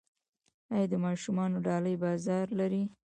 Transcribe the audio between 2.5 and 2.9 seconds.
لري؟